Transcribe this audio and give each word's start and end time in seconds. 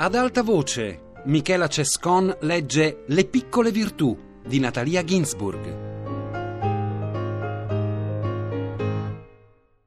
Ad 0.00 0.14
alta 0.14 0.44
voce, 0.44 1.14
Michela 1.24 1.66
Cescon 1.66 2.32
legge 2.42 3.02
Le 3.08 3.24
piccole 3.24 3.72
virtù 3.72 4.16
di 4.46 4.60
Natalia 4.60 5.02
Ginsburg. 5.02 5.86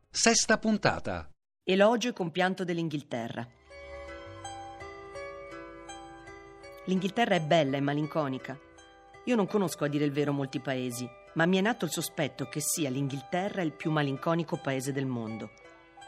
Sesta 0.10 0.58
puntata. 0.58 1.30
Elogio 1.64 2.10
e 2.10 2.12
compianto 2.12 2.66
dell'Inghilterra. 2.66 3.48
L'Inghilterra 6.88 7.36
è 7.36 7.42
bella 7.42 7.78
e 7.78 7.82
malinconica. 7.82 8.60
Io 9.24 9.36
non 9.38 9.48
conosco 9.48 9.86
a 9.86 9.88
dire 9.88 10.04
il 10.04 10.12
vero 10.12 10.34
molti 10.34 10.60
paesi, 10.60 11.08
ma 11.36 11.46
mi 11.46 11.56
è 11.56 11.62
nato 11.62 11.86
il 11.86 11.92
sospetto 11.92 12.50
che 12.50 12.60
sia 12.60 12.90
l'Inghilterra 12.90 13.62
il 13.62 13.72
più 13.72 13.92
malinconico 13.92 14.58
paese 14.58 14.92
del 14.92 15.06
mondo. 15.06 15.52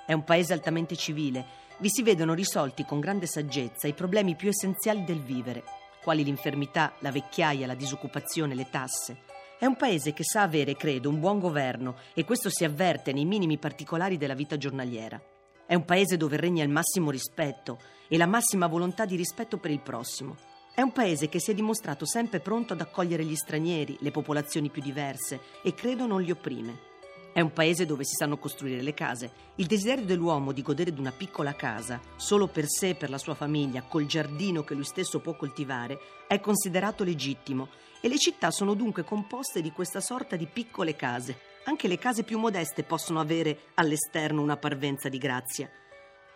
È 0.06 0.12
un 0.12 0.26
paese 0.26 0.52
altamente 0.52 0.98
civile 0.98 1.63
vi 1.84 1.90
si 1.90 2.02
vedono 2.02 2.34
risolti 2.34 2.86
con 2.86 3.02
grande 3.02 3.26
saggezza 3.26 3.90
i 3.90 3.94
problemi 3.94 4.38
più 4.38 4.48
essenziali 4.48 5.04
del 5.04 5.20
vivere, 5.20 5.66
quali 6.02 6.24
l'infermità, 6.24 6.94
la 7.00 7.12
vecchiaia, 7.12 7.68
la 7.68 7.76
disoccupazione, 7.76 8.56
le 8.56 8.70
tasse. 8.70 9.18
È 9.60 9.66
un 9.66 9.76
paese 9.76 10.14
che 10.14 10.24
sa 10.24 10.44
avere, 10.44 10.78
credo, 10.78 11.10
un 11.10 11.20
buon 11.20 11.40
governo 11.40 11.98
e 12.14 12.24
questo 12.24 12.50
si 12.50 12.64
avverte 12.64 13.12
nei 13.12 13.26
minimi 13.26 13.58
particolari 13.58 14.16
della 14.16 14.34
vita 14.34 14.56
giornaliera. 14.56 15.22
È 15.66 15.76
un 15.76 15.84
paese 15.84 16.16
dove 16.16 16.38
regna 16.38 16.64
il 16.64 16.70
massimo 16.70 17.12
rispetto 17.12 17.78
e 18.08 18.16
la 18.16 18.28
massima 18.28 18.68
volontà 18.68 19.04
di 19.04 19.18
rispetto 19.18 19.58
per 19.58 19.72
il 19.72 19.82
prossimo. 19.82 20.38
È 20.74 20.80
un 20.80 20.94
paese 20.94 21.28
che 21.28 21.42
si 21.42 21.52
è 21.52 21.54
dimostrato 21.54 22.06
sempre 22.06 22.40
pronto 22.40 22.72
ad 22.72 22.80
accogliere 22.80 23.26
gli 23.26 23.36
stranieri, 23.36 23.98
le 24.00 24.12
popolazioni 24.12 24.70
più 24.70 24.82
diverse 24.82 25.38
e 25.62 25.74
credo 25.74 26.08
non 26.08 26.22
li 26.22 26.32
opprime. 26.32 26.92
È 27.34 27.42
un 27.42 27.52
paese 27.52 27.88
dove 27.88 28.04
si 28.04 28.14
sanno 28.14 28.38
costruire 28.38 28.84
le 28.84 28.94
case. 28.94 29.32
Il 29.56 29.66
desiderio 29.66 30.06
dell'uomo 30.06 30.52
di 30.52 30.62
godere 30.62 30.94
di 30.94 31.00
una 31.00 31.12
piccola 31.12 31.56
casa, 31.56 32.00
solo 32.16 32.46
per 32.46 32.66
sé 32.68 32.90
e 32.90 32.96
per 32.96 33.10
la 33.10 33.18
sua 33.18 33.34
famiglia, 33.34 33.82
col 33.82 34.06
giardino 34.06 34.64
che 34.64 34.76
lui 34.76 34.84
stesso 34.84 35.20
può 35.20 35.36
coltivare, 35.36 35.98
è 36.28 36.40
considerato 36.40 37.04
legittimo 37.04 37.70
e 38.02 38.08
le 38.08 38.20
città 38.20 38.52
sono 38.52 38.76
dunque 38.76 39.04
composte 39.04 39.64
di 39.64 39.72
questa 39.72 40.00
sorta 40.00 40.36
di 40.36 40.46
piccole 40.46 40.96
case. 40.96 41.40
Anche 41.64 41.88
le 41.88 41.98
case 41.98 42.22
più 42.22 42.38
modeste 42.38 42.84
possono 42.84 43.20
avere 43.20 43.72
all'esterno 43.74 44.40
una 44.40 44.58
parvenza 44.58 45.10
di 45.10 45.18
grazia. 45.18 45.68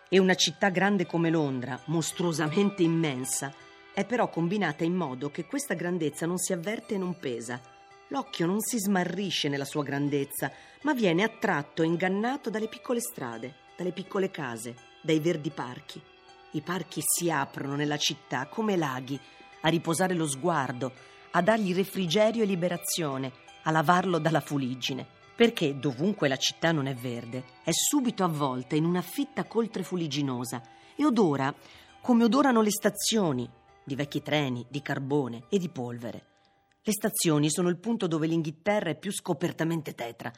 E 0.08 0.18
una 0.18 0.34
città 0.34 0.68
grande 0.68 1.06
come 1.06 1.30
Londra, 1.30 1.80
mostruosamente 1.86 2.82
immensa, 2.82 3.54
è 3.94 4.04
però 4.04 4.28
combinata 4.28 4.82
in 4.82 4.96
modo 4.96 5.30
che 5.30 5.44
questa 5.44 5.74
grandezza 5.74 6.26
non 6.26 6.38
si 6.38 6.52
avverte 6.52 6.94
e 6.94 6.98
non 6.98 7.16
pesa 7.20 7.76
L'occhio 8.08 8.46
non 8.46 8.60
si 8.60 8.78
smarrisce 8.78 9.48
nella 9.48 9.66
sua 9.66 9.82
grandezza, 9.82 10.50
ma 10.82 10.94
viene 10.94 11.22
attratto 11.22 11.82
e 11.82 11.86
ingannato 11.86 12.48
dalle 12.48 12.68
piccole 12.68 13.00
strade, 13.00 13.54
dalle 13.76 13.92
piccole 13.92 14.30
case, 14.30 14.74
dai 15.02 15.20
verdi 15.20 15.50
parchi. 15.50 16.00
I 16.52 16.62
parchi 16.62 17.02
si 17.04 17.30
aprono 17.30 17.76
nella 17.76 17.98
città 17.98 18.46
come 18.46 18.76
laghi, 18.76 19.20
a 19.60 19.68
riposare 19.68 20.14
lo 20.14 20.26
sguardo, 20.26 20.92
a 21.32 21.42
dargli 21.42 21.74
refrigerio 21.74 22.44
e 22.44 22.46
liberazione, 22.46 23.32
a 23.64 23.70
lavarlo 23.70 24.18
dalla 24.18 24.40
fuliggine. 24.40 25.06
Perché 25.36 25.78
dovunque 25.78 26.28
la 26.28 26.36
città 26.36 26.72
non 26.72 26.86
è 26.86 26.94
verde, 26.94 27.44
è 27.62 27.70
subito 27.72 28.24
avvolta 28.24 28.74
in 28.74 28.84
una 28.84 29.02
fitta 29.02 29.44
coltre 29.44 29.82
fuligginosa 29.82 30.62
e 30.96 31.04
odora 31.04 31.54
come 32.00 32.24
odorano 32.24 32.62
le 32.62 32.70
stazioni, 32.70 33.48
di 33.84 33.94
vecchi 33.94 34.22
treni, 34.22 34.64
di 34.68 34.80
carbone 34.80 35.44
e 35.48 35.58
di 35.58 35.68
polvere. 35.68 36.27
Le 36.88 36.94
stazioni 36.94 37.50
sono 37.50 37.68
il 37.68 37.76
punto 37.76 38.06
dove 38.06 38.26
l'Inghilterra 38.26 38.88
è 38.88 38.98
più 38.98 39.12
scopertamente 39.12 39.94
tetra. 39.94 40.32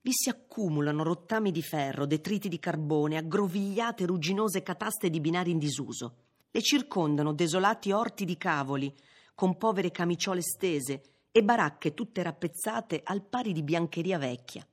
Vi 0.00 0.10
si 0.10 0.30
accumulano 0.30 1.02
rottami 1.02 1.50
di 1.50 1.60
ferro, 1.60 2.06
detriti 2.06 2.48
di 2.48 2.58
carbone, 2.58 3.18
aggrovigliate 3.18 4.06
rugginose 4.06 4.62
cataste 4.62 5.10
di 5.10 5.20
binari 5.20 5.50
in 5.50 5.58
disuso. 5.58 6.14
Le 6.50 6.62
circondano 6.62 7.34
desolati 7.34 7.92
orti 7.92 8.24
di 8.24 8.38
cavoli, 8.38 8.90
con 9.34 9.58
povere 9.58 9.90
camiciole 9.90 10.40
stese 10.40 11.02
e 11.30 11.44
baracche 11.44 11.92
tutte 11.92 12.22
rappezzate 12.22 13.02
al 13.04 13.20
pari 13.20 13.52
di 13.52 13.62
biancheria 13.62 14.16
vecchia. 14.16 14.66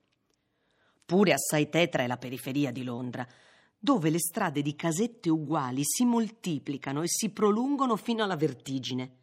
Pure 1.05 1.33
assai 1.33 1.67
tetra 1.67 2.01
è 2.01 2.07
la 2.07 2.15
periferia 2.15 2.71
di 2.71 2.85
Londra, 2.85 3.27
dove 3.77 4.09
le 4.09 4.19
strade 4.19 4.61
di 4.61 4.73
casette 4.73 5.29
uguali 5.29 5.81
si 5.83 6.05
moltiplicano 6.05 7.01
e 7.01 7.09
si 7.09 7.29
prolungano 7.31 7.97
fino 7.97 8.23
alla 8.23 8.37
vertigine. 8.37 9.17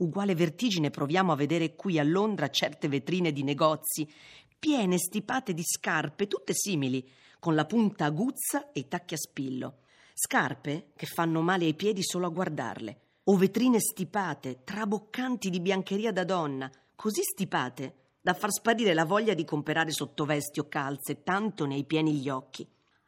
Uguale 0.00 0.34
vertigine 0.34 0.88
proviamo 0.88 1.30
a 1.32 1.36
vedere 1.36 1.74
qui 1.74 1.98
a 1.98 2.02
Londra 2.02 2.48
certe 2.48 2.88
vetrine 2.88 3.32
di 3.32 3.42
negozi, 3.42 4.10
piene 4.58 4.96
stipate 4.96 5.52
di 5.52 5.62
scarpe, 5.62 6.26
tutte 6.26 6.54
simili, 6.54 7.06
con 7.38 7.54
la 7.54 7.66
punta 7.66 8.06
aguzza 8.06 8.72
e 8.72 8.80
i 8.80 8.88
tacchi 8.88 9.12
a 9.12 9.18
spillo. 9.18 9.80
Scarpe 10.14 10.92
che 10.96 11.04
fanno 11.04 11.42
male 11.42 11.66
ai 11.66 11.74
piedi 11.74 12.02
solo 12.02 12.26
a 12.26 12.30
guardarle, 12.30 13.00
o 13.24 13.36
vetrine 13.36 13.78
stipate, 13.78 14.64
traboccanti 14.64 15.50
di 15.50 15.60
biancheria 15.60 16.12
da 16.12 16.24
donna, 16.24 16.70
così 16.96 17.20
stipate 17.22 17.94
da 18.22 18.32
far 18.32 18.52
sparire 18.52 18.94
la 18.94 19.04
voglia 19.04 19.34
di 19.34 19.44
comprare 19.44 19.90
sottovesti 19.90 20.60
o 20.60 20.68
calze, 20.68 21.22
tanto 21.22 21.66
ne 21.66 21.74
hai 21.74 21.84
pieni 21.84 22.14
gli 22.14 22.30
occhi. 22.30 22.66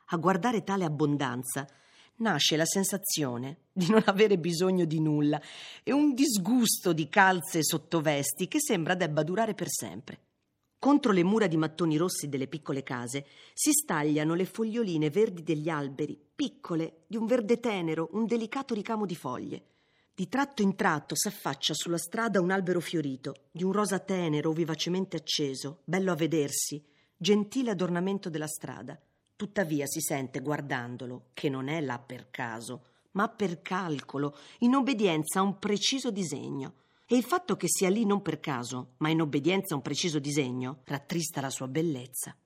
A 0.08 0.16
guardare 0.19 0.62
tale 0.62 0.84
abbondanza, 0.84 1.66
nasce 2.17 2.56
la 2.56 2.65
sensazione 2.65 3.59
di 3.73 3.89
non 3.89 4.03
avere 4.06 4.39
bisogno 4.39 4.84
di 4.84 5.00
nulla 5.00 5.41
e 5.83 5.93
un 5.93 6.15
disgusto 6.15 6.93
di 6.93 7.09
calze 7.09 7.59
e 7.59 7.65
sottovesti 7.65 8.49
che 8.49 8.61
sembra 8.61 8.95
debba 8.95 9.23
durare 9.23 9.55
per 9.55 9.69
sempre. 9.69 10.21
Contro 10.78 11.12
le 11.12 11.23
mura 11.23 11.47
di 11.47 11.56
mattoni 11.56 11.97
rossi 11.97 12.28
delle 12.28 12.49
piccole 12.49 12.83
case 12.83 13.25
si 13.55 13.71
stagliano 13.71 14.34
le 14.34 14.45
foglioline 14.45 15.11
verdi 15.11 15.45
degli 15.45 15.69
alberi, 15.69 16.21
piccole, 16.34 17.05
di 17.06 17.17
un 17.17 17.27
verde 17.27 17.61
tenero, 17.61 18.09
un 18.15 18.27
delicato 18.27 18.75
ricamo 18.75 19.06
di 19.06 19.15
foglie. 19.15 19.62
Di 20.12 20.29
tratto 20.29 20.61
in 20.61 20.75
tratto 20.75 21.15
s'affaccia 21.15 21.73
sulla 21.73 21.99
strada 21.99 22.41
un 22.41 22.50
albero 22.50 22.81
fiorito, 22.81 23.44
di 23.53 23.62
un 23.62 23.73
rosa 23.73 24.00
tenero 24.00 24.50
vivacemente 24.50 25.17
acceso, 25.17 25.83
bello 25.84 26.11
a 26.11 26.17
vedersi, 26.17 26.84
gentile 27.17 27.71
adornamento 27.71 28.29
della 28.29 28.49
strada. 28.49 29.00
Tuttavia 29.42 29.86
si 29.88 30.00
sente 30.00 30.38
guardandolo 30.38 31.30
che 31.32 31.48
non 31.48 31.66
è 31.66 31.80
là 31.80 31.98
per 31.98 32.30
caso, 32.30 32.84
ma 33.14 33.26
per 33.26 33.60
calcolo, 33.60 34.36
in 34.60 34.76
obbedienza 34.76 35.41
a 35.41 35.42
un 35.42 35.58
preciso 35.58 36.12
disegno. 36.12 36.75
E 37.04 37.16
il 37.16 37.25
fatto 37.25 37.56
che 37.56 37.66
sia 37.69 37.91
lì 37.91 38.06
non 38.06 38.22
per 38.22 38.38
caso, 38.38 38.92
ma 38.98 39.08
in 39.08 39.20
obbedienza 39.20 39.75
a 39.75 39.78
un 39.78 39.82
preciso 39.82 40.20
disegno, 40.20 40.82
rattrista 40.84 41.41
la 41.41 41.50
sua 41.50 41.66
bellezza. 41.66 42.36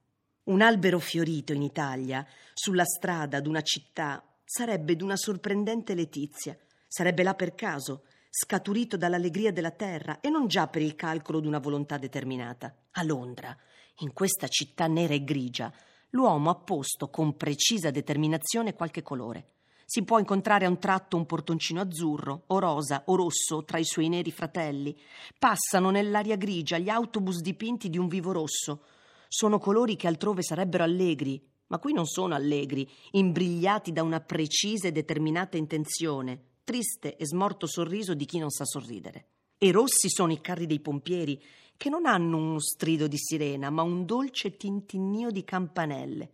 Un 0.45 0.63
albero 0.63 0.99
fiorito 0.99 1.53
in 1.53 1.61
Italia, 1.61 2.27
sulla 2.55 2.87
strada 2.87 3.41
d'una 3.41 3.61
città, 3.61 4.25
sarebbe 4.43 4.97
d'una 4.97 5.17
sorprendente 5.17 5.95
letizia. 5.95 6.57
Sarebbe 6.89 7.23
là 7.23 7.35
per 7.35 7.55
caso, 7.55 8.05
scaturito 8.31 8.97
dall'allegria 8.97 9.53
della 9.53 9.71
terra 9.71 10.21
e 10.21 10.31
non 10.31 10.47
già 10.47 10.67
per 10.67 10.81
il 10.81 10.95
calcolo 10.95 11.41
d'una 11.41 11.59
volontà 11.59 11.99
determinata. 11.99 12.75
A 12.93 13.03
Londra, 13.03 13.55
in 13.99 14.15
questa 14.15 14.49
città 14.49 14.87
nera 14.87 15.13
e 15.13 15.25
grigia, 15.25 15.71
l'uomo 16.11 16.51
ha 16.51 16.55
posto 16.55 17.09
con 17.09 17.37
precisa 17.37 17.91
determinazione 17.91 18.75
qualche 18.75 19.03
colore. 19.03 19.51
Si 19.89 20.03
può 20.03 20.19
incontrare 20.19 20.65
a 20.65 20.69
un 20.69 20.81
tratto 20.81 21.17
un 21.17 21.27
portoncino 21.27 21.81
azzurro, 21.81 22.43
o 22.49 22.59
rosa, 22.59 23.05
o 23.07 23.15
rosso 23.15 23.65
tra 23.65 23.79
i 23.79 23.85
suoi 23.85 24.09
neri 24.09 24.33
fratelli. 24.33 24.97
Passano 25.39 25.91
nell'aria 25.91 26.37
grigia 26.37 26.79
gli 26.79 26.89
autobus 26.89 27.41
dipinti 27.41 27.89
di 27.89 27.97
un 27.97 28.09
vivo 28.09 28.33
rosso. 28.33 28.83
Sono 29.29 29.59
colori 29.59 29.95
che 29.95 30.09
altrove 30.09 30.43
sarebbero 30.43 30.83
allegri, 30.83 31.41
ma 31.69 31.79
qui 31.79 31.93
non 31.93 32.07
sono 32.07 32.35
allegri, 32.35 32.89
imbrigliati 33.13 33.93
da 33.93 34.03
una 34.03 34.21
precisa 34.21 34.89
e 34.89 34.93
determinata 34.93 35.57
intenzione, 35.57 36.55
triste 36.65 37.17
e 37.17 37.25
smorto 37.25 37.69
sorriso 37.69 38.15
di 38.15 38.25
chi 38.25 38.39
non 38.39 38.51
sa 38.51 38.65
sorridere. 38.65 39.27
E 39.59 39.73
rossi 39.73 40.09
sono 40.09 40.33
i 40.33 40.41
carri 40.41 40.67
dei 40.67 40.81
pompieri, 40.81 41.43
che 41.77 41.89
non 41.89 42.07
hanno 42.07 42.37
uno 42.37 42.61
strido 42.61 43.07
di 43.07 43.19
sirena, 43.19 43.71
ma 43.71 43.83
un 43.83 44.05
dolce 44.05 44.57
tintinnio 44.57 45.31
di 45.31 45.45
campanelle. 45.45 46.31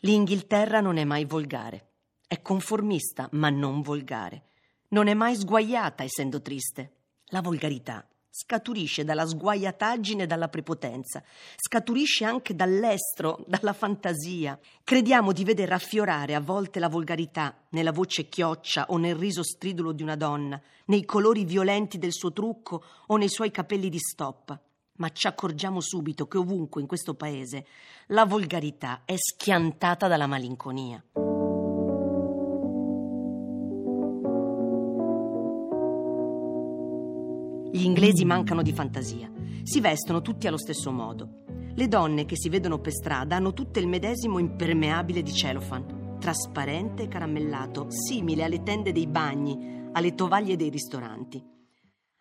L'Inghilterra 0.00 0.80
non 0.80 0.96
è 0.96 1.04
mai 1.04 1.24
volgare. 1.24 1.88
È 2.26 2.40
conformista, 2.40 3.28
ma 3.32 3.50
non 3.50 3.80
volgare. 3.80 4.44
Non 4.88 5.08
è 5.08 5.14
mai 5.14 5.34
sguaiata, 5.34 6.04
essendo 6.04 6.40
triste. 6.42 6.92
La 7.26 7.40
volgarità 7.40 8.06
scaturisce 8.36 9.04
dalla 9.04 9.24
sguaiataggine 9.24 10.24
e 10.24 10.26
dalla 10.26 10.48
prepotenza, 10.48 11.22
scaturisce 11.54 12.24
anche 12.24 12.56
dall'estro, 12.56 13.44
dalla 13.46 13.72
fantasia. 13.72 14.58
Crediamo 14.82 15.30
di 15.30 15.44
vedere 15.44 15.72
affiorare 15.72 16.34
a 16.34 16.40
volte 16.40 16.80
la 16.80 16.88
volgarità 16.88 17.56
nella 17.68 17.92
voce 17.92 18.28
chioccia 18.28 18.86
o 18.88 18.96
nel 18.96 19.14
riso 19.14 19.44
stridulo 19.44 19.92
di 19.92 20.02
una 20.02 20.16
donna, 20.16 20.60
nei 20.86 21.04
colori 21.04 21.44
violenti 21.44 21.96
del 21.96 22.12
suo 22.12 22.32
trucco 22.32 22.82
o 23.06 23.16
nei 23.16 23.28
suoi 23.28 23.52
capelli 23.52 23.88
di 23.88 24.00
stoppa 24.00 24.60
ma 24.96 25.10
ci 25.10 25.26
accorgiamo 25.26 25.80
subito 25.80 26.28
che 26.28 26.38
ovunque 26.38 26.80
in 26.80 26.86
questo 26.86 27.14
paese 27.14 27.66
la 28.08 28.24
volgarità 28.24 29.02
è 29.04 29.14
schiantata 29.16 30.06
dalla 30.06 30.28
malinconia. 30.28 31.02
Gli 37.74 37.82
inglesi 37.82 38.24
mancano 38.24 38.62
di 38.62 38.72
fantasia, 38.72 39.28
si 39.64 39.80
vestono 39.80 40.22
tutti 40.22 40.46
allo 40.46 40.58
stesso 40.58 40.92
modo. 40.92 41.42
Le 41.74 41.88
donne 41.88 42.24
che 42.24 42.36
si 42.36 42.48
vedono 42.48 42.78
per 42.78 42.92
strada 42.92 43.34
hanno 43.34 43.52
tutte 43.52 43.80
il 43.80 43.88
medesimo 43.88 44.38
impermeabile 44.38 45.22
di 45.22 45.32
celofan 45.32 46.16
trasparente 46.20 47.02
e 47.02 47.08
caramellato, 47.08 47.88
simile 47.90 48.44
alle 48.44 48.62
tende 48.62 48.92
dei 48.92 49.08
bagni, 49.08 49.88
alle 49.90 50.14
tovaglie 50.14 50.54
dei 50.54 50.70
ristoranti. 50.70 51.44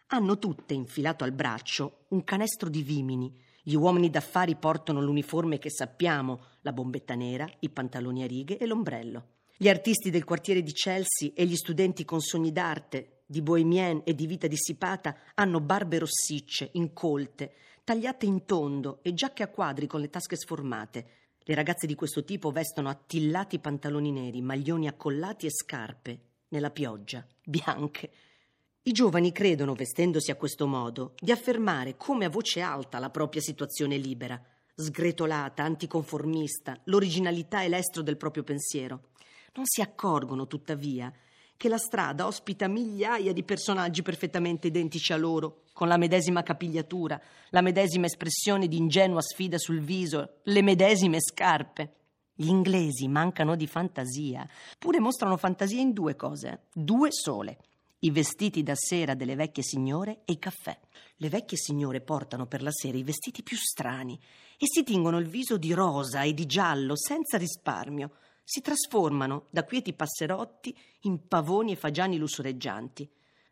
Hanno 0.08 0.40
tutte 0.40 0.74
infilato 0.74 1.24
al 1.24 1.34
braccio 1.34 2.08
un 2.10 2.24
canestro 2.24 2.68
di 2.68 2.82
vimini. 2.82 3.32
Gli 3.62 3.76
uomini 3.76 4.10
d'affari 4.10 4.56
portano 4.56 5.02
l'uniforme 5.02 5.60
che 5.60 5.70
sappiamo, 5.70 6.46
la 6.62 6.74
bombetta 6.74 7.14
nera, 7.14 7.48
i 7.60 7.70
pantaloni 7.70 8.24
a 8.24 8.28
righe 8.28 8.58
e 8.58 8.66
l'ombrello. 8.66 9.36
Gli 9.56 9.70
artisti 9.70 10.10
del 10.10 10.24
quartiere 10.24 10.64
di 10.64 10.74
Chelsea 10.74 11.30
e 11.36 11.46
gli 11.46 11.56
studenti 11.56 12.04
con 12.06 12.22
sogni 12.22 12.52
d'arte, 12.52 13.23
di 13.34 13.42
bohemienne 13.42 14.04
e 14.04 14.14
di 14.14 14.28
vita 14.28 14.46
dissipata 14.46 15.18
hanno 15.34 15.60
barbe 15.60 15.98
rossicce, 15.98 16.70
incolte, 16.74 17.54
tagliate 17.84 18.28
in 18.28 18.46
tondo 18.46 19.00
e 19.02 19.16
giacche 19.16 19.42
a 19.42 19.48
quadri 19.48 19.88
con 19.88 20.00
le 20.00 20.12
tasche 20.12 20.36
sformate. 20.36 21.08
Le 21.40 21.56
ragazze 21.56 21.88
di 21.88 21.96
questo 21.96 22.24
tipo 22.24 22.52
vestono 22.52 22.90
attillati 22.90 23.58
pantaloni 23.58 24.12
neri, 24.12 24.42
maglioni 24.42 24.88
accollati 24.88 25.48
e 25.48 25.52
scarpe, 25.52 26.20
nella 26.50 26.70
pioggia, 26.70 27.26
bianche. 27.44 28.12
I 28.84 28.92
giovani 28.92 29.32
credono, 29.32 29.74
vestendosi 29.74 30.30
a 30.30 30.36
questo 30.36 30.68
modo, 30.68 31.16
di 31.20 31.32
affermare 31.32 31.98
come 31.98 32.26
a 32.26 32.30
voce 32.30 32.62
alta 32.62 33.00
la 33.00 33.10
propria 33.10 33.42
situazione 33.42 33.98
libera, 33.98 34.40
sgretolata, 34.76 35.64
anticonformista, 35.64 36.80
l'originalità 36.86 37.64
e 37.64 37.70
l'estro 37.70 38.04
del 38.04 38.18
proprio 38.18 38.44
pensiero. 38.44 39.10
Non 39.56 39.66
si 39.66 39.82
accorgono, 39.82 40.46
tuttavia, 40.46 41.12
che 41.58 41.70
la 41.70 41.78
strada 41.78 42.26
ospita 42.26 42.68
migliaia 42.68 43.32
di 43.34 43.44
personaggi 43.44 44.02
perfettamente 44.02 44.68
identici 44.68 45.14
a 45.14 45.18
loro, 45.18 45.64
con 45.74 45.88
la 45.88 45.98
medesima 45.98 46.44
capigliatura, 46.44 47.20
la 47.50 47.62
medesima 47.62 48.06
espressione 48.06 48.68
di 48.68 48.78
ingenua 48.78 49.22
sfida 49.22 49.58
sul 49.58 49.82
viso, 49.82 50.40
le 50.44 50.62
medesime 50.62 51.20
scarpe. 51.20 51.96
Gli 52.36 52.48
inglesi 52.48 53.08
mancano 53.08 53.56
di 53.56 53.68
fantasia, 53.68 54.48
pure 54.80 55.00
mostrano 55.00 55.38
fantasia 55.38 55.80
in 55.80 55.94
due 55.94 56.16
cose, 56.16 56.64
due 56.74 57.10
sole. 57.12 57.58
I 58.00 58.12
vestiti 58.12 58.64
da 58.64 58.76
sera 58.76 59.14
delle 59.14 59.36
vecchie 59.36 59.64
signore 59.64 60.22
e 60.26 60.34
i 60.34 60.40
caffè. 60.40 60.78
Le 61.18 61.30
vecchie 61.30 61.58
signore 61.58 62.02
portano 62.02 62.48
per 62.48 62.62
la 62.62 62.72
sera 62.72 62.98
i 62.98 63.04
vestiti 63.04 63.44
più 63.44 63.56
strani 63.56 64.20
e 64.58 64.66
si 64.66 64.84
tingono 64.84 65.20
il 65.20 65.28
viso 65.28 65.58
di 65.58 65.74
rosa 65.74 66.24
e 66.24 66.34
di 66.34 66.46
giallo 66.46 66.98
senza 66.98 67.38
risparmio 67.38 68.12
si 68.44 68.62
trasformano 68.62 69.48
da 69.50 69.64
quieti 69.64 69.94
passerotti 69.94 70.78
in 71.02 71.28
pavoni 71.28 71.72
e 71.72 71.76
fagiani 71.76 72.18
lussureggianti. 72.18 73.10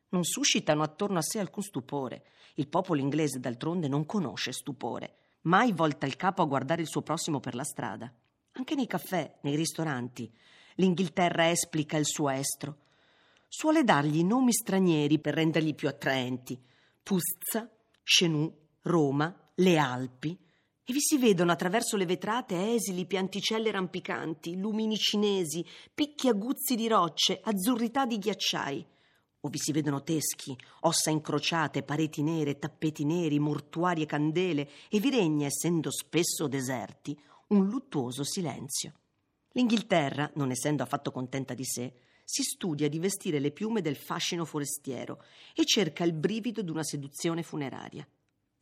Non 0.10 0.24
suscitano 0.24 0.84
attorno 0.84 1.18
a 1.18 1.22
sé 1.22 1.40
alcun 1.40 1.64
stupore. 1.64 2.26
Il 2.56 2.68
popolo 2.68 3.00
inglese, 3.00 3.40
d'altronde, 3.40 3.88
non 3.88 4.06
conosce 4.06 4.52
stupore. 4.52 5.16
Mai 5.44 5.72
volta 5.72 6.06
il 6.06 6.18
capo 6.18 6.42
a 6.42 6.46
guardare 6.46 6.82
il 6.82 6.88
suo 6.88 7.02
prossimo 7.02 7.40
per 7.40 7.56
la 7.56 7.64
strada. 7.64 8.14
Anche 8.54 8.76
nei 8.76 8.88
caffè, 8.88 9.40
nei 9.42 9.56
ristoranti, 9.56 10.32
l'Inghilterra 10.76 11.50
esplica 11.50 11.98
il 11.98 12.06
suo 12.06 12.30
estro. 12.30 12.78
Suole 13.48 13.84
dargli 13.84 14.24
nomi 14.24 14.52
stranieri 14.52 15.20
per 15.20 15.36
renderli 15.36 15.74
più 15.74 15.88
attraenti. 15.88 16.62
Puzza, 17.02 17.70
Chenou, 18.04 18.54
Roma, 18.82 19.52
le 19.56 19.78
Alpi. 19.78 20.38
E 20.84 20.94
vi 20.94 21.00
si 21.00 21.18
vedono 21.18 21.52
attraverso 21.52 21.96
le 21.96 22.06
vetrate 22.06 22.74
esili 22.74 23.06
pianticelle 23.06 23.70
rampicanti, 23.70 24.58
lumini 24.58 24.98
cinesi, 24.98 25.64
picchi 25.94 26.28
aguzzi 26.28 26.76
di 26.76 26.88
rocce, 26.88 27.40
azzurrità 27.44 28.06
di 28.06 28.18
ghiacciai. 28.18 28.86
O 29.42 29.50
vi 29.50 29.58
si 29.60 29.72
vedono 29.72 30.02
teschi, 30.02 30.58
ossa 30.82 31.12
incrociate, 31.12 31.84
pareti 31.84 32.24
nere, 32.24 32.58
tappeti 32.58 33.06
neri, 33.06 33.40
mortuarie 33.40 34.08
candele, 34.08 34.70
e 34.90 35.00
vi 35.00 35.12
regna, 35.12 35.46
essendo 35.46 35.92
spesso 35.92 36.48
deserti, 36.48 37.20
un 37.50 37.68
luttuoso 37.68 38.24
silenzio. 38.24 38.94
L'Inghilterra, 39.52 40.32
non 40.36 40.50
essendo 40.50 40.82
affatto 40.82 41.12
contenta 41.12 41.54
di 41.54 41.66
sé, 41.66 41.94
si 42.24 42.44
studia 42.44 42.88
di 42.88 43.00
vestire 43.00 43.40
le 43.40 43.52
piume 43.52 43.82
del 43.82 43.98
fascino 43.98 44.46
forestiero 44.46 45.24
e 45.54 45.66
cerca 45.66 46.04
il 46.04 46.14
brivido 46.14 46.64
d'una 46.64 46.84
seduzione 46.84 47.44
funeraria. 47.44 48.08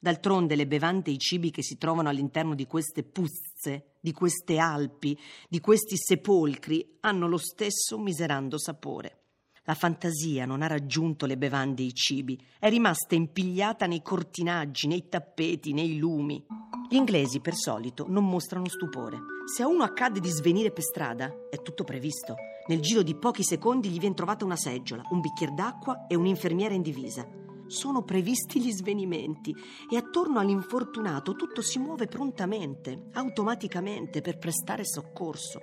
D'altronde 0.01 0.55
le 0.55 0.65
bevande 0.65 1.09
e 1.09 1.15
i 1.15 1.19
cibi 1.19 1.51
che 1.51 1.61
si 1.61 1.77
trovano 1.77 2.07
all'interno 2.07 2.55
di 2.55 2.65
queste 2.65 3.03
puzze, 3.03 3.95
di 3.99 4.13
queste 4.13 4.57
Alpi, 4.57 5.19
di 5.49 5.59
questi 5.59 5.97
sepolcri, 5.97 6.97
hanno 7.01 7.27
lo 7.27 7.35
stesso 7.35 7.99
miserando 7.99 8.57
sapore. 8.57 9.17
La 9.63 9.73
fantasia 9.73 10.45
non 10.45 10.61
ha 10.61 10.67
raggiunto 10.67 11.25
le 11.25 11.37
bevande 11.37 11.83
e 11.83 11.87
i 11.87 11.93
cibi, 11.93 12.41
è 12.59 12.69
rimasta 12.69 13.15
impigliata 13.15 13.87
nei 13.87 14.01
cortinaggi, 14.01 14.87
nei 14.87 15.09
tappeti, 15.09 15.73
nei 15.73 15.97
lumi. 15.97 16.45
Gli 16.89 16.95
inglesi, 16.95 17.41
per 17.41 17.55
solito, 17.55 18.05
non 18.07 18.25
mostrano 18.25 18.69
stupore. 18.69 19.19
Se 19.53 19.63
a 19.63 19.67
uno 19.67 19.83
accade 19.83 20.21
di 20.21 20.29
svenire 20.29 20.71
per 20.71 20.83
strada, 20.83 21.29
è 21.51 21.61
tutto 21.61 21.83
previsto. 21.83 22.35
Nel 22.67 22.79
giro 22.79 23.03
di 23.03 23.15
pochi 23.15 23.43
secondi 23.43 23.89
gli 23.89 23.99
viene 23.99 24.15
trovata 24.15 24.45
una 24.45 24.55
seggiola, 24.55 25.03
un 25.11 25.19
bicchiere 25.19 25.53
d'acqua 25.53 26.07
e 26.07 26.15
un'infermiera 26.15 26.73
in 26.73 26.81
divisa 26.81 27.27
sono 27.69 28.01
previsti 28.01 28.59
gli 28.59 28.71
svenimenti 28.71 29.55
e 29.89 29.95
attorno 29.95 30.39
all'infortunato 30.39 31.35
tutto 31.35 31.61
si 31.61 31.77
muove 31.77 32.07
prontamente, 32.07 33.09
automaticamente, 33.13 34.21
per 34.21 34.37
prestare 34.37 34.83
soccorso. 34.83 35.59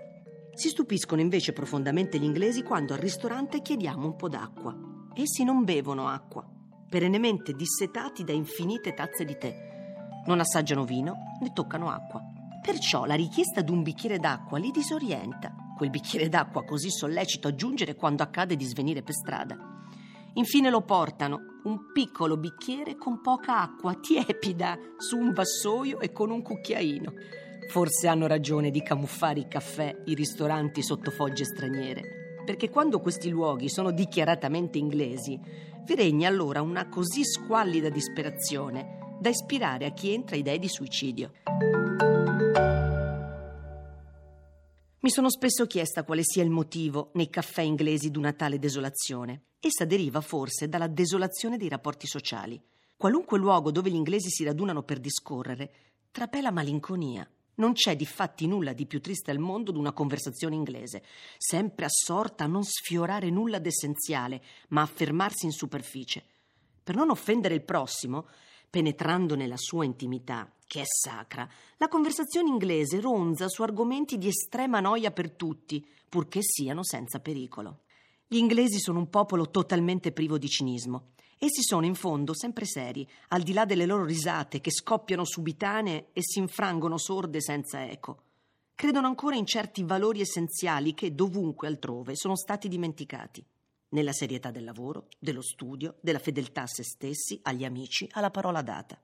Si 0.54 0.68
stupiscono 0.68 1.20
invece 1.20 1.52
profondamente 1.52 2.18
gli 2.18 2.24
inglesi 2.24 2.62
quando 2.62 2.94
al 2.94 3.00
ristorante 3.00 3.60
chiediamo 3.60 4.06
un 4.06 4.16
po' 4.16 4.28
d'acqua. 4.28 4.74
Essi 5.14 5.44
non 5.44 5.64
bevono 5.64 6.08
acqua, 6.08 6.48
perennemente 6.88 7.52
dissetati 7.52 8.24
da 8.24 8.32
infinite 8.32 8.94
tazze 8.94 9.24
di 9.24 9.36
tè. 9.36 10.22
Non 10.26 10.40
assaggiano 10.40 10.84
vino 10.84 11.36
né 11.40 11.52
toccano 11.52 11.90
acqua. 11.90 12.22
Perciò 12.62 13.04
la 13.04 13.14
richiesta 13.14 13.60
di 13.60 13.70
un 13.70 13.82
bicchiere 13.82 14.18
d'acqua 14.18 14.58
li 14.58 14.70
disorienta. 14.70 15.54
Quel 15.76 15.90
bicchiere 15.90 16.28
d'acqua 16.28 16.64
così 16.64 16.90
sollecito 16.90 17.48
a 17.48 17.54
giungere 17.54 17.94
quando 17.94 18.22
accade 18.22 18.56
di 18.56 18.64
svenire 18.64 19.02
per 19.02 19.14
strada. 19.14 19.58
Infine 20.34 20.70
lo 20.70 20.82
portano, 20.82 21.55
un 21.66 21.90
piccolo 21.92 22.36
bicchiere 22.36 22.96
con 22.96 23.20
poca 23.20 23.60
acqua 23.60 23.94
tiepida, 24.00 24.78
su 24.96 25.18
un 25.18 25.32
vassoio 25.32 26.00
e 26.00 26.12
con 26.12 26.30
un 26.30 26.40
cucchiaino. 26.40 27.12
Forse 27.68 28.06
hanno 28.06 28.28
ragione 28.28 28.70
di 28.70 28.82
camuffare 28.82 29.40
i 29.40 29.48
caffè, 29.48 30.02
i 30.04 30.14
ristoranti 30.14 30.82
sotto 30.82 31.10
fogge 31.10 31.44
straniere, 31.44 32.42
perché 32.44 32.70
quando 32.70 33.00
questi 33.00 33.28
luoghi 33.28 33.68
sono 33.68 33.90
dichiaratamente 33.90 34.78
inglesi, 34.78 35.38
vi 35.84 35.94
regna 35.96 36.28
allora 36.28 36.62
una 36.62 36.88
così 36.88 37.24
squallida 37.24 37.88
disperazione 37.88 39.16
da 39.18 39.28
ispirare 39.28 39.86
a 39.86 39.90
chi 39.90 40.12
entra 40.12 40.36
idee 40.36 40.58
di 40.58 40.68
suicidio. 40.68 41.85
Mi 45.06 45.12
sono 45.12 45.30
spesso 45.30 45.68
chiesta 45.68 46.02
quale 46.02 46.22
sia 46.24 46.42
il 46.42 46.50
motivo 46.50 47.10
nei 47.14 47.30
caffè 47.30 47.62
inglesi 47.62 48.10
di 48.10 48.18
una 48.18 48.32
tale 48.32 48.58
desolazione. 48.58 49.42
Essa 49.60 49.84
deriva 49.84 50.20
forse 50.20 50.68
dalla 50.68 50.88
desolazione 50.88 51.56
dei 51.56 51.68
rapporti 51.68 52.08
sociali. 52.08 52.60
Qualunque 52.96 53.38
luogo 53.38 53.70
dove 53.70 53.88
gli 53.88 53.94
inglesi 53.94 54.30
si 54.30 54.42
radunano 54.42 54.82
per 54.82 54.98
discorrere 54.98 55.72
trapela 56.10 56.50
malinconia. 56.50 57.24
Non 57.54 57.74
c'è 57.74 57.94
difatti 57.94 58.48
nulla 58.48 58.72
di 58.72 58.86
più 58.86 59.00
triste 59.00 59.30
al 59.30 59.38
mondo 59.38 59.70
di 59.70 59.78
una 59.78 59.92
conversazione 59.92 60.56
inglese, 60.56 61.04
sempre 61.38 61.84
assorta 61.84 62.42
a 62.42 62.48
non 62.48 62.64
sfiorare 62.64 63.30
nulla 63.30 63.60
d'essenziale, 63.60 64.42
ma 64.70 64.82
a 64.82 64.86
fermarsi 64.86 65.44
in 65.44 65.52
superficie. 65.52 66.24
Per 66.82 66.96
non 66.96 67.10
offendere 67.10 67.54
il 67.54 67.62
prossimo, 67.62 68.26
penetrando 68.68 69.34
nella 69.34 69.56
sua 69.56 69.84
intimità, 69.84 70.50
che 70.66 70.80
è 70.80 70.84
sacra, 70.84 71.48
la 71.76 71.88
conversazione 71.88 72.48
inglese 72.48 73.00
ronza 73.00 73.48
su 73.48 73.62
argomenti 73.62 74.18
di 74.18 74.28
estrema 74.28 74.80
noia 74.80 75.10
per 75.10 75.30
tutti, 75.30 75.86
purché 76.08 76.40
siano 76.42 76.82
senza 76.84 77.20
pericolo. 77.20 77.80
Gli 78.26 78.36
inglesi 78.36 78.78
sono 78.78 78.98
un 78.98 79.08
popolo 79.08 79.50
totalmente 79.50 80.10
privo 80.12 80.36
di 80.38 80.48
cinismo. 80.48 81.10
Essi 81.38 81.62
sono 81.62 81.86
in 81.86 81.94
fondo 81.94 82.34
sempre 82.34 82.64
seri, 82.64 83.08
al 83.28 83.42
di 83.42 83.52
là 83.52 83.64
delle 83.64 83.86
loro 83.86 84.04
risate 84.04 84.60
che 84.60 84.70
scoppiano 84.70 85.24
subitanee 85.24 86.08
e 86.12 86.20
si 86.22 86.38
infrangono 86.38 86.98
sorde 86.98 87.40
senza 87.40 87.88
eco. 87.88 88.22
Credono 88.74 89.06
ancora 89.06 89.36
in 89.36 89.46
certi 89.46 89.84
valori 89.84 90.20
essenziali 90.20 90.94
che 90.94 91.14
dovunque 91.14 91.68
altrove 91.68 92.16
sono 92.16 92.36
stati 92.36 92.68
dimenticati. 92.68 93.44
Nella 93.96 94.12
serietà 94.12 94.50
del 94.50 94.64
lavoro, 94.64 95.08
dello 95.18 95.40
studio, 95.40 95.96
della 96.02 96.18
fedeltà 96.18 96.64
a 96.64 96.66
se 96.66 96.82
stessi, 96.82 97.40
agli 97.44 97.64
amici, 97.64 98.06
alla 98.12 98.30
parola 98.30 98.60
data 98.60 99.00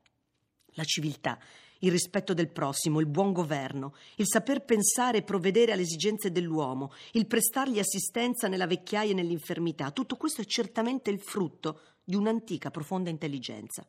la 0.74 0.84
civiltà, 0.84 1.38
il 1.78 1.90
rispetto 1.90 2.34
del 2.34 2.50
prossimo, 2.50 3.00
il 3.00 3.06
buon 3.06 3.32
governo, 3.32 3.94
il 4.16 4.26
saper 4.26 4.66
pensare 4.66 5.18
e 5.18 5.22
provvedere 5.22 5.72
alle 5.72 5.80
esigenze 5.80 6.30
dell'uomo, 6.30 6.92
il 7.12 7.26
prestargli 7.26 7.78
assistenza 7.78 8.48
nella 8.48 8.66
vecchiaia 8.66 9.12
e 9.12 9.14
nell'infermità, 9.14 9.92
tutto 9.92 10.16
questo 10.16 10.42
è 10.42 10.44
certamente 10.44 11.08
il 11.08 11.20
frutto 11.20 11.80
di 12.04 12.14
un'antica 12.14 12.70
profonda 12.70 13.08
intelligenza. 13.08 13.86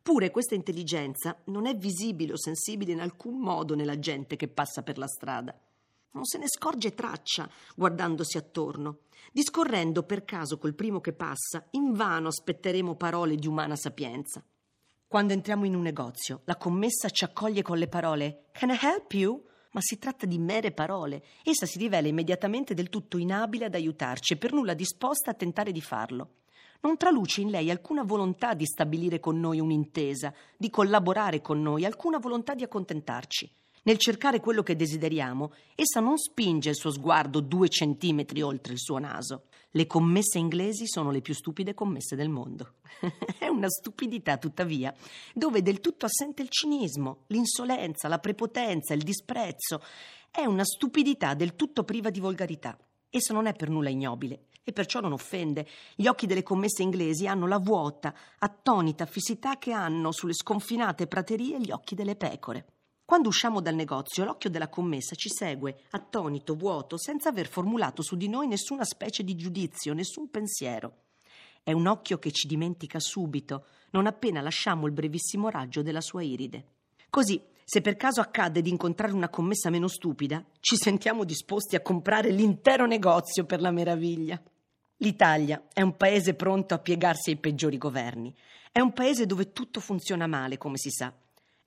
Pure 0.00 0.30
questa 0.30 0.54
intelligenza 0.54 1.40
non 1.46 1.66
è 1.66 1.74
visibile 1.74 2.34
o 2.34 2.38
sensibile 2.38 2.92
in 2.92 3.00
alcun 3.00 3.38
modo 3.38 3.74
nella 3.74 3.98
gente 3.98 4.36
che 4.36 4.46
passa 4.46 4.82
per 4.82 4.96
la 4.96 5.08
strada. 5.08 5.58
Non 6.12 6.24
se 6.24 6.38
ne 6.38 6.48
scorge 6.48 6.94
traccia 6.94 7.48
guardandosi 7.76 8.36
attorno. 8.36 9.00
Discorrendo 9.32 10.02
per 10.02 10.24
caso 10.24 10.58
col 10.58 10.74
primo 10.74 11.00
che 11.00 11.12
passa, 11.12 11.64
invano 11.70 12.28
aspetteremo 12.28 12.96
parole 12.96 13.36
di 13.36 13.46
umana 13.46 13.76
sapienza. 13.76 14.42
Quando 15.06 15.32
entriamo 15.32 15.64
in 15.66 15.74
un 15.74 15.82
negozio, 15.82 16.42
la 16.44 16.56
commessa 16.56 17.08
ci 17.10 17.24
accoglie 17.24 17.62
con 17.62 17.78
le 17.78 17.88
parole 17.88 18.46
Can 18.52 18.70
I 18.70 18.78
help 18.80 19.12
you? 19.12 19.44
ma 19.72 19.80
si 19.80 19.98
tratta 19.98 20.26
di 20.26 20.38
mere 20.38 20.72
parole. 20.72 21.22
Essa 21.44 21.66
si 21.66 21.78
rivela 21.78 22.08
immediatamente 22.08 22.74
del 22.74 22.88
tutto 22.88 23.18
inabile 23.18 23.66
ad 23.66 23.74
aiutarci 23.74 24.32
e 24.32 24.36
per 24.36 24.52
nulla 24.52 24.74
disposta 24.74 25.30
a 25.30 25.34
tentare 25.34 25.70
di 25.70 25.80
farlo. 25.80 26.34
Non 26.80 26.96
traluce 26.96 27.42
in 27.42 27.50
lei 27.50 27.70
alcuna 27.70 28.02
volontà 28.02 28.54
di 28.54 28.64
stabilire 28.64 29.20
con 29.20 29.38
noi 29.38 29.60
un'intesa, 29.60 30.32
di 30.56 30.70
collaborare 30.70 31.40
con 31.40 31.60
noi, 31.60 31.84
alcuna 31.84 32.18
volontà 32.18 32.54
di 32.54 32.64
accontentarci. 32.64 33.52
Nel 33.82 33.96
cercare 33.96 34.40
quello 34.40 34.62
che 34.62 34.76
desideriamo, 34.76 35.52
essa 35.74 36.00
non 36.00 36.18
spinge 36.18 36.68
il 36.68 36.74
suo 36.74 36.90
sguardo 36.90 37.40
due 37.40 37.70
centimetri 37.70 38.42
oltre 38.42 38.74
il 38.74 38.78
suo 38.78 38.98
naso. 38.98 39.44
Le 39.70 39.86
commesse 39.86 40.38
inglesi 40.38 40.86
sono 40.86 41.10
le 41.10 41.22
più 41.22 41.32
stupide 41.32 41.72
commesse 41.72 42.14
del 42.14 42.28
mondo. 42.28 42.74
È 43.38 43.46
una 43.46 43.68
stupidità, 43.68 44.36
tuttavia, 44.36 44.92
dove 45.32 45.62
del 45.62 45.80
tutto 45.80 46.04
assente 46.04 46.42
il 46.42 46.50
cinismo, 46.50 47.24
l'insolenza, 47.28 48.08
la 48.08 48.18
prepotenza, 48.18 48.92
il 48.92 49.02
disprezzo. 49.02 49.80
È 50.30 50.44
una 50.44 50.64
stupidità 50.64 51.32
del 51.32 51.54
tutto 51.54 51.82
priva 51.82 52.10
di 52.10 52.20
volgarità. 52.20 52.76
Essa 53.08 53.32
non 53.32 53.46
è 53.46 53.54
per 53.54 53.70
nulla 53.70 53.88
ignobile 53.88 54.46
e 54.62 54.72
perciò 54.72 55.00
non 55.00 55.12
offende. 55.12 55.66
Gli 55.96 56.06
occhi 56.06 56.26
delle 56.26 56.42
commesse 56.42 56.82
inglesi 56.82 57.26
hanno 57.26 57.46
la 57.46 57.58
vuota, 57.58 58.14
attonita 58.38 59.06
fissità 59.06 59.56
che 59.56 59.72
hanno 59.72 60.12
sulle 60.12 60.34
sconfinate 60.34 61.06
praterie 61.06 61.58
gli 61.58 61.70
occhi 61.70 61.94
delle 61.94 62.16
pecore. 62.16 62.66
Quando 63.10 63.26
usciamo 63.26 63.60
dal 63.60 63.74
negozio, 63.74 64.22
l'occhio 64.22 64.50
della 64.50 64.68
commessa 64.68 65.16
ci 65.16 65.30
segue, 65.30 65.80
attonito, 65.90 66.54
vuoto, 66.54 66.96
senza 66.96 67.30
aver 67.30 67.48
formulato 67.48 68.02
su 68.02 68.14
di 68.14 68.28
noi 68.28 68.46
nessuna 68.46 68.84
specie 68.84 69.24
di 69.24 69.34
giudizio, 69.34 69.94
nessun 69.94 70.30
pensiero. 70.30 70.98
È 71.60 71.72
un 71.72 71.88
occhio 71.88 72.20
che 72.20 72.30
ci 72.30 72.46
dimentica 72.46 73.00
subito, 73.00 73.66
non 73.90 74.06
appena 74.06 74.40
lasciamo 74.40 74.86
il 74.86 74.92
brevissimo 74.92 75.48
raggio 75.48 75.82
della 75.82 76.00
sua 76.00 76.22
iride. 76.22 76.64
Così, 77.10 77.42
se 77.64 77.80
per 77.80 77.96
caso 77.96 78.20
accade 78.20 78.62
di 78.62 78.70
incontrare 78.70 79.12
una 79.12 79.28
commessa 79.28 79.70
meno 79.70 79.88
stupida, 79.88 80.44
ci 80.60 80.76
sentiamo 80.76 81.24
disposti 81.24 81.74
a 81.74 81.80
comprare 81.80 82.30
l'intero 82.30 82.86
negozio 82.86 83.44
per 83.44 83.60
la 83.60 83.72
meraviglia. 83.72 84.40
L'Italia 84.98 85.64
è 85.72 85.82
un 85.82 85.96
paese 85.96 86.34
pronto 86.34 86.74
a 86.74 86.78
piegarsi 86.78 87.30
ai 87.30 87.38
peggiori 87.38 87.76
governi. 87.76 88.32
È 88.70 88.78
un 88.78 88.92
paese 88.92 89.26
dove 89.26 89.50
tutto 89.50 89.80
funziona 89.80 90.28
male, 90.28 90.58
come 90.58 90.76
si 90.76 90.90
sa. 90.90 91.12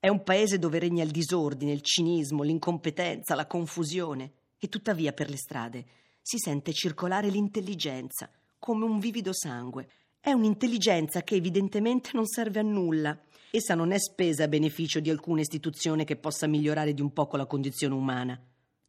È 0.03 0.09
un 0.09 0.21
paese 0.21 0.59
dove 0.59 0.79
regna 0.79 1.01
il 1.01 1.11
disordine, 1.11 1.71
il 1.71 1.79
cinismo, 1.79 2.43
l'incompetenza, 2.43 3.35
la 3.35 3.47
confusione. 3.47 4.33
E 4.59 4.67
tuttavia 4.67 5.13
per 5.13 5.29
le 5.29 5.37
strade 5.37 5.85
si 6.21 6.39
sente 6.39 6.73
circolare 6.73 7.29
l'intelligenza, 7.29 8.29
come 8.59 8.83
un 8.83 8.99
vivido 8.99 9.31
sangue. 9.31 9.87
È 10.19 10.33
un'intelligenza 10.33 11.21
che 11.21 11.35
evidentemente 11.35 12.09
non 12.15 12.25
serve 12.25 12.59
a 12.59 12.63
nulla. 12.63 13.17
Essa 13.49 13.75
non 13.75 13.93
è 13.93 13.97
spesa 13.97 14.43
a 14.43 14.49
beneficio 14.49 14.99
di 14.99 15.09
alcuna 15.09 15.39
istituzione 15.39 16.03
che 16.03 16.17
possa 16.17 16.47
migliorare 16.47 16.93
di 16.93 16.99
un 17.01 17.13
poco 17.13 17.37
la 17.37 17.45
condizione 17.45 17.93
umana. 17.93 18.37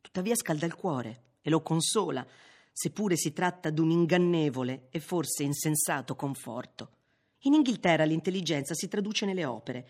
Tuttavia 0.00 0.34
scalda 0.34 0.66
il 0.66 0.74
cuore 0.74 1.36
e 1.42 1.48
lo 1.48 1.62
consola, 1.62 2.26
seppure 2.72 3.14
si 3.14 3.32
tratta 3.32 3.70
d'un 3.70 3.90
ingannevole 3.90 4.88
e 4.90 4.98
forse 4.98 5.44
insensato 5.44 6.16
conforto. 6.16 6.90
In 7.42 7.54
Inghilterra 7.54 8.02
l'intelligenza 8.02 8.74
si 8.74 8.88
traduce 8.88 9.26
nelle 9.26 9.44
opere 9.44 9.88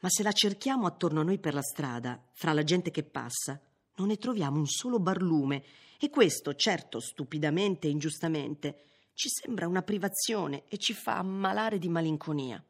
ma 0.00 0.08
se 0.10 0.22
la 0.22 0.32
cerchiamo 0.32 0.86
attorno 0.86 1.20
a 1.20 1.24
noi 1.24 1.38
per 1.38 1.54
la 1.54 1.62
strada, 1.62 2.22
fra 2.32 2.52
la 2.52 2.62
gente 2.62 2.90
che 2.90 3.02
passa, 3.02 3.60
non 3.96 4.08
ne 4.08 4.16
troviamo 4.16 4.58
un 4.58 4.66
solo 4.66 4.98
barlume 4.98 5.62
e 5.98 6.10
questo, 6.10 6.54
certo 6.54 7.00
stupidamente 7.00 7.86
e 7.86 7.90
ingiustamente, 7.90 8.82
ci 9.14 9.28
sembra 9.28 9.66
una 9.66 9.82
privazione 9.82 10.64
e 10.68 10.76
ci 10.76 10.92
fa 10.92 11.16
ammalare 11.16 11.78
di 11.78 11.88
malinconia. 11.88 12.62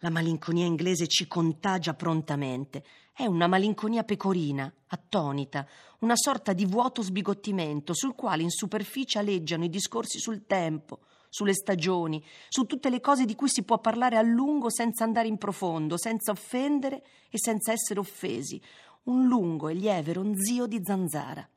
La 0.00 0.10
malinconia 0.10 0.66
inglese 0.66 1.08
ci 1.08 1.26
contagia 1.26 1.94
prontamente. 1.94 2.84
È 3.12 3.24
una 3.24 3.48
malinconia 3.48 4.04
pecorina, 4.04 4.72
attonita, 4.88 5.66
una 6.00 6.14
sorta 6.14 6.52
di 6.52 6.66
vuoto 6.66 7.02
sbigottimento 7.02 7.94
sul 7.94 8.14
quale 8.14 8.42
in 8.42 8.50
superficie 8.50 9.18
aleggiano 9.18 9.64
i 9.64 9.70
discorsi 9.70 10.20
sul 10.20 10.46
tempo, 10.46 11.00
sulle 11.28 11.54
stagioni, 11.54 12.22
su 12.48 12.64
tutte 12.64 12.90
le 12.90 13.00
cose 13.00 13.24
di 13.24 13.34
cui 13.34 13.48
si 13.48 13.62
può 13.62 13.78
parlare 13.78 14.16
a 14.16 14.22
lungo 14.22 14.70
senza 14.70 15.04
andare 15.04 15.28
in 15.28 15.38
profondo, 15.38 15.96
senza 15.96 16.30
offendere 16.30 17.02
e 17.30 17.38
senza 17.38 17.72
essere 17.72 18.00
offesi. 18.00 18.60
Un 19.04 19.26
lungo 19.26 19.68
e 19.68 19.74
lieve 19.74 20.12
ronzio 20.12 20.66
di 20.66 20.80
zanzara. 20.82 21.48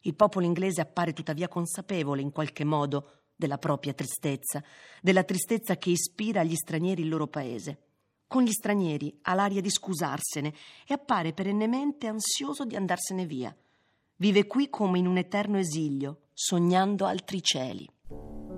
Il 0.00 0.14
popolo 0.14 0.46
inglese 0.46 0.80
appare 0.80 1.12
tuttavia 1.12 1.48
consapevole 1.48 2.22
in 2.22 2.30
qualche 2.30 2.64
modo 2.64 3.10
della 3.36 3.58
propria 3.58 3.92
tristezza, 3.92 4.62
della 5.02 5.24
tristezza 5.24 5.76
che 5.76 5.90
ispira 5.90 6.40
agli 6.40 6.54
stranieri 6.54 7.02
il 7.02 7.08
loro 7.08 7.26
paese. 7.26 7.80
Con 8.26 8.42
gli 8.42 8.50
stranieri 8.50 9.16
ha 9.22 9.34
l'aria 9.34 9.60
di 9.60 9.70
scusarsene 9.70 10.52
e 10.86 10.94
appare 10.94 11.32
perennemente 11.32 12.06
ansioso 12.08 12.64
di 12.64 12.74
andarsene 12.74 13.24
via. 13.24 13.54
Vive 14.16 14.46
qui 14.46 14.68
come 14.68 14.98
in 14.98 15.06
un 15.06 15.18
eterno 15.18 15.58
esilio, 15.58 16.22
sognando 16.32 17.04
altri 17.04 17.42
cieli. 17.42 17.88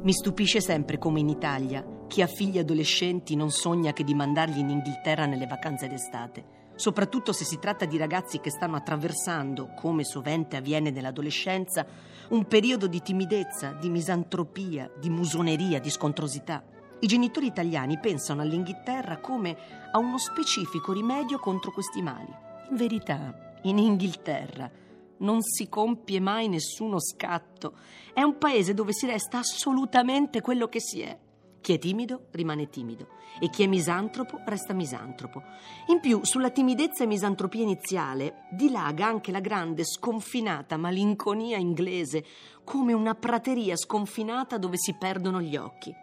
Mi 0.08 0.14
stupisce 0.14 0.62
sempre 0.62 0.96
come 0.96 1.20
in 1.20 1.28
Italia 1.28 1.84
chi 2.06 2.22
ha 2.22 2.26
figli 2.26 2.58
adolescenti 2.58 3.36
non 3.36 3.50
sogna 3.50 3.92
che 3.92 4.04
di 4.04 4.14
mandarli 4.14 4.58
in 4.58 4.70
Inghilterra 4.70 5.26
nelle 5.26 5.46
vacanze 5.46 5.86
d'estate, 5.86 6.44
soprattutto 6.76 7.34
se 7.34 7.44
si 7.44 7.58
tratta 7.58 7.84
di 7.84 7.98
ragazzi 7.98 8.40
che 8.40 8.48
stanno 8.48 8.76
attraversando, 8.76 9.74
come 9.76 10.04
sovente 10.04 10.56
avviene 10.56 10.88
nell'adolescenza, 10.88 11.84
un 12.30 12.46
periodo 12.46 12.86
di 12.86 13.02
timidezza, 13.02 13.72
di 13.72 13.90
misantropia, 13.90 14.90
di 14.98 15.10
musoneria, 15.10 15.78
di 15.78 15.90
scontrosità. 15.90 16.64
I 17.00 17.06
genitori 17.06 17.44
italiani 17.44 17.98
pensano 17.98 18.40
all'Inghilterra 18.40 19.18
come 19.18 19.54
a 19.92 19.98
uno 19.98 20.16
specifico 20.16 20.94
rimedio 20.94 21.38
contro 21.38 21.70
questi 21.70 22.00
mali. 22.00 22.34
In 22.70 22.76
verità, 22.76 23.58
in 23.64 23.76
Inghilterra 23.76 24.70
non 25.18 25.42
si 25.42 25.68
compie 25.68 26.20
mai 26.20 26.48
nessuno 26.48 27.00
scatto. 27.00 27.74
È 28.12 28.22
un 28.22 28.38
paese 28.38 28.74
dove 28.74 28.92
si 28.92 29.06
resta 29.06 29.38
assolutamente 29.38 30.40
quello 30.40 30.68
che 30.68 30.80
si 30.80 31.00
è. 31.00 31.18
Chi 31.60 31.74
è 31.74 31.78
timido 31.78 32.26
rimane 32.30 32.68
timido 32.68 33.08
e 33.40 33.50
chi 33.50 33.62
è 33.62 33.66
misantropo 33.66 34.40
resta 34.44 34.72
misantropo. 34.72 35.42
In 35.88 36.00
più, 36.00 36.20
sulla 36.22 36.50
timidezza 36.50 37.04
e 37.04 37.06
misantropia 37.06 37.62
iniziale 37.62 38.46
dilaga 38.50 39.06
anche 39.06 39.30
la 39.30 39.40
grande 39.40 39.84
sconfinata 39.84 40.76
malinconia 40.76 41.56
inglese, 41.56 42.24
come 42.64 42.92
una 42.92 43.14
prateria 43.14 43.76
sconfinata 43.76 44.58
dove 44.58 44.76
si 44.76 44.94
perdono 44.94 45.40
gli 45.40 45.56
occhi. 45.56 45.94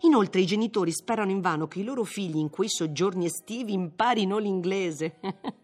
Inoltre 0.00 0.40
i 0.40 0.46
genitori 0.46 0.90
sperano 0.90 1.30
invano 1.30 1.68
che 1.68 1.80
i 1.80 1.84
loro 1.84 2.04
figli 2.04 2.38
in 2.38 2.50
quei 2.50 2.68
soggiorni 2.68 3.26
estivi 3.26 3.72
imparino 3.72 4.38
l'inglese. 4.38 5.18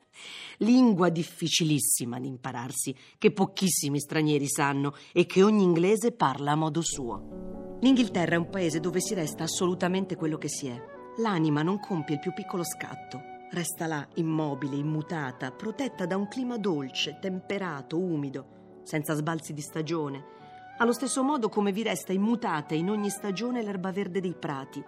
Lingua 0.59 1.09
difficilissima 1.09 2.19
di 2.19 2.27
impararsi, 2.27 2.95
che 3.17 3.31
pochissimi 3.31 4.01
stranieri 4.01 4.49
sanno 4.49 4.95
e 5.13 5.27
che 5.27 5.43
ogni 5.43 5.63
inglese 5.63 6.13
parla 6.13 6.53
a 6.53 6.57
modo 6.57 6.81
suo. 6.83 7.77
L'Inghilterra 7.81 8.35
è 8.35 8.39
un 8.39 8.51
paese 8.51 8.81
dove 8.81 9.01
si 9.01 9.15
resta 9.15 9.45
assolutamente 9.45 10.17
quello 10.17 10.37
che 10.37 10.49
si 10.49 10.67
è. 10.67 10.83
L'anima 11.19 11.63
non 11.63 11.79
compie 11.79 12.15
il 12.15 12.21
più 12.21 12.33
piccolo 12.33 12.65
scatto. 12.65 13.21
Resta 13.51 13.87
là, 13.87 14.07
immobile, 14.15 14.77
immutata, 14.77 15.53
protetta 15.53 16.05
da 16.05 16.17
un 16.17 16.27
clima 16.27 16.59
dolce, 16.59 17.19
temperato, 17.21 17.99
umido, 17.99 18.81
senza 18.83 19.15
sbalzi 19.15 19.53
di 19.53 19.61
stagione. 19.61 20.37
Allo 20.79 20.93
stesso 20.93 21.23
modo 21.23 21.49
come 21.49 21.73
vi 21.73 21.83
resta 21.83 22.13
immutata 22.13 22.75
in 22.75 22.91
ogni 22.91 23.11
stagione 23.11 23.63
l'erba 23.63 23.93
verde 23.93 24.21
dei 24.21 24.35
prati, 24.35 24.83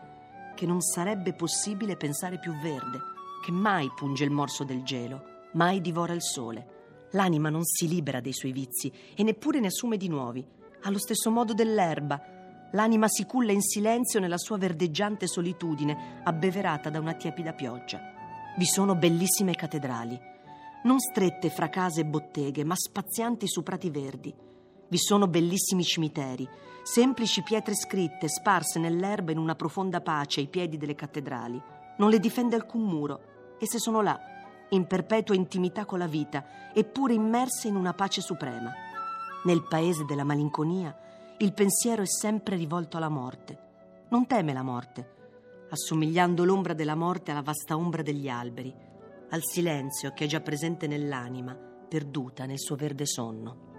che 0.56 0.66
non 0.66 0.80
sarebbe 0.80 1.32
possibile 1.32 1.96
pensare 1.96 2.38
più 2.38 2.52
verde 2.60 3.18
che 3.40 3.50
mai 3.50 3.90
punge 3.94 4.24
il 4.24 4.30
morso 4.30 4.64
del 4.64 4.82
gelo, 4.82 5.48
mai 5.52 5.80
divora 5.80 6.12
il 6.12 6.22
sole. 6.22 7.08
L'anima 7.12 7.48
non 7.48 7.64
si 7.64 7.88
libera 7.88 8.20
dei 8.20 8.32
suoi 8.32 8.52
vizi 8.52 8.92
e 9.14 9.22
neppure 9.22 9.58
ne 9.60 9.66
assume 9.66 9.96
di 9.96 10.08
nuovi. 10.08 10.46
Allo 10.82 10.98
stesso 10.98 11.30
modo 11.30 11.54
dell'erba, 11.54 12.20
l'anima 12.72 13.08
si 13.08 13.24
culla 13.24 13.52
in 13.52 13.62
silenzio 13.62 14.20
nella 14.20 14.38
sua 14.38 14.58
verdeggiante 14.58 15.26
solitudine, 15.26 16.20
abbeverata 16.22 16.88
da 16.88 17.00
una 17.00 17.14
tiepida 17.14 17.52
pioggia. 17.52 18.00
Vi 18.56 18.64
sono 18.64 18.94
bellissime 18.94 19.54
cattedrali, 19.54 20.18
non 20.82 20.98
strette 20.98 21.50
fra 21.50 21.68
case 21.68 22.02
e 22.02 22.06
botteghe, 22.06 22.64
ma 22.64 22.74
spazianti 22.74 23.46
su 23.48 23.62
prati 23.62 23.90
verdi. 23.90 24.34
Vi 24.88 24.98
sono 24.98 25.28
bellissimi 25.28 25.84
cimiteri, 25.84 26.48
semplici 26.82 27.42
pietre 27.42 27.74
scritte 27.74 28.28
sparse 28.28 28.78
nell'erba 28.78 29.30
in 29.30 29.38
una 29.38 29.54
profonda 29.54 30.00
pace 30.00 30.40
ai 30.40 30.48
piedi 30.48 30.76
delle 30.78 30.94
cattedrali. 30.94 31.62
Non 32.00 32.10
le 32.10 32.18
difende 32.18 32.56
alcun 32.56 32.82
muro 32.82 33.28
esse 33.60 33.78
sono 33.78 34.00
là, 34.00 34.18
in 34.70 34.86
perpetua 34.86 35.34
intimità 35.34 35.84
con 35.84 35.98
la 35.98 36.06
vita, 36.06 36.72
eppure 36.72 37.12
immerse 37.12 37.68
in 37.68 37.76
una 37.76 37.92
pace 37.92 38.22
suprema. 38.22 38.72
Nel 39.44 39.66
paese 39.68 40.06
della 40.06 40.24
malinconia, 40.24 40.98
il 41.36 41.52
pensiero 41.52 42.00
è 42.00 42.06
sempre 42.06 42.56
rivolto 42.56 42.96
alla 42.96 43.10
morte. 43.10 43.58
Non 44.08 44.26
teme 44.26 44.54
la 44.54 44.62
morte, 44.62 45.66
assomigliando 45.68 46.46
l'ombra 46.46 46.72
della 46.72 46.94
morte 46.94 47.32
alla 47.32 47.42
vasta 47.42 47.76
ombra 47.76 48.00
degli 48.00 48.30
alberi, 48.30 48.74
al 49.28 49.42
silenzio 49.44 50.12
che 50.14 50.24
è 50.24 50.26
già 50.26 50.40
presente 50.40 50.86
nell'anima, 50.86 51.54
perduta 51.54 52.46
nel 52.46 52.58
suo 52.58 52.76
verde 52.76 53.04
sonno. 53.04 53.69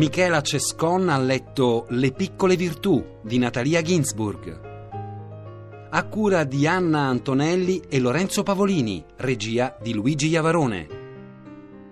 Michela 0.00 0.40
Cescon 0.40 1.10
ha 1.10 1.18
letto 1.18 1.84
Le 1.90 2.12
piccole 2.12 2.56
virtù 2.56 3.18
di 3.22 3.36
Natalia 3.36 3.82
Ginsburg. 3.82 5.88
A 5.90 6.06
cura 6.06 6.44
di 6.44 6.66
Anna 6.66 7.00
Antonelli 7.00 7.82
e 7.86 8.00
Lorenzo 8.00 8.42
Pavolini, 8.42 9.04
regia 9.18 9.76
di 9.78 9.92
Luigi 9.92 10.28
Iavarone. 10.28 10.86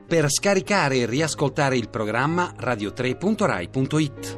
Per 0.08 0.30
scaricare 0.30 1.00
e 1.00 1.04
riascoltare 1.04 1.76
il 1.76 1.90
programma 1.90 2.54
radio3.rai.it. 2.58 4.37